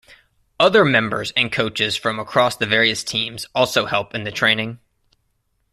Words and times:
Other 0.59 0.83
members 0.83 1.29
and 1.37 1.51
coaches 1.51 1.95
from 1.95 2.17
across 2.17 2.55
the 2.57 2.65
various 2.65 3.03
teams 3.03 3.45
also 3.53 3.85
help 3.85 4.15
in 4.15 4.23
the 4.23 4.31
training. 4.31 4.79